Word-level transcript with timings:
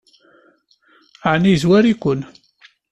Ɛni 1.31 1.49
yezwar-iken? 1.51 2.19